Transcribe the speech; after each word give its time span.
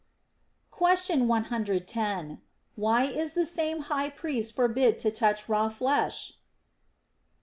Question 0.71 1.27
110. 1.27 2.41
Why 2.75 3.03
is 3.03 3.33
the 3.35 3.45
same 3.45 3.81
high 3.81 4.09
priest 4.09 4.55
forbid 4.55 4.97
to 4.97 5.11
touch 5.11 5.47
raw 5.47 5.69
flesh 5.69 6.33